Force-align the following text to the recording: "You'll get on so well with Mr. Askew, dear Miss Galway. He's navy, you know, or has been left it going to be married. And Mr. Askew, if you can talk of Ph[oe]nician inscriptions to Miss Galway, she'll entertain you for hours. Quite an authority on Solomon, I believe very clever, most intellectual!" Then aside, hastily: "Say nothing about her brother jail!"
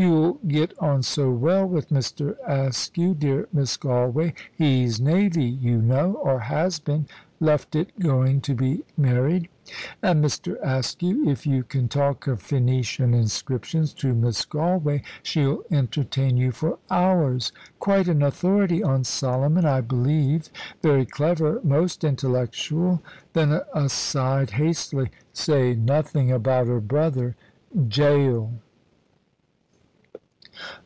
"You'll 0.00 0.34
get 0.46 0.78
on 0.78 1.02
so 1.02 1.32
well 1.32 1.66
with 1.66 1.88
Mr. 1.88 2.36
Askew, 2.46 3.14
dear 3.14 3.48
Miss 3.52 3.76
Galway. 3.76 4.32
He's 4.56 5.00
navy, 5.00 5.42
you 5.46 5.82
know, 5.82 6.12
or 6.14 6.38
has 6.38 6.78
been 6.78 7.06
left 7.40 7.74
it 7.74 7.98
going 7.98 8.40
to 8.42 8.54
be 8.54 8.84
married. 8.96 9.48
And 10.00 10.24
Mr. 10.24 10.56
Askew, 10.62 11.28
if 11.28 11.48
you 11.48 11.64
can 11.64 11.88
talk 11.88 12.28
of 12.28 12.44
Ph[oe]nician 12.44 13.12
inscriptions 13.12 13.92
to 13.94 14.14
Miss 14.14 14.44
Galway, 14.44 15.02
she'll 15.24 15.64
entertain 15.68 16.36
you 16.36 16.52
for 16.52 16.78
hours. 16.88 17.50
Quite 17.80 18.06
an 18.06 18.22
authority 18.22 18.84
on 18.84 19.02
Solomon, 19.02 19.64
I 19.64 19.80
believe 19.80 20.48
very 20.80 21.06
clever, 21.06 21.58
most 21.64 22.04
intellectual!" 22.04 23.02
Then 23.32 23.62
aside, 23.74 24.50
hastily: 24.50 25.10
"Say 25.32 25.74
nothing 25.74 26.30
about 26.30 26.68
her 26.68 26.78
brother 26.80 27.34
jail!" 27.88 28.52